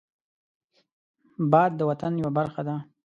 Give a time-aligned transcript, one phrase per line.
[1.51, 2.75] باد د طوفان یو برخه ده